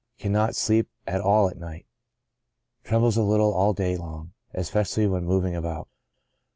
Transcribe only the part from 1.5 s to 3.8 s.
night. Trembles a little all